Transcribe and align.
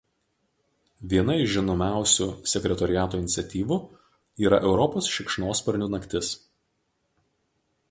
Viena 1.09 1.35
iš 1.41 1.51
žinomiausių 1.57 2.27
sekretoriato 2.55 3.21
iniciatyvų 3.25 3.79
yra 4.47 4.61
Europos 4.71 5.13
šikšnosparnių 5.19 5.93
naktis. 5.99 6.35